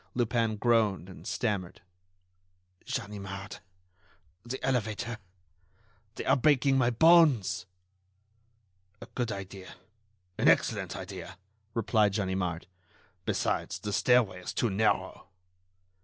[0.15, 1.81] Lupin groaned and stammered:
[2.85, 3.59] "Ganimard...
[4.43, 5.19] the elevator...
[6.15, 7.67] they are breaking my bones."
[8.99, 9.75] "A good idea,
[10.39, 11.37] an excellent idea,"
[11.75, 12.65] replied Ganimard.
[13.27, 15.27] "Besides, the stairway is too narrow."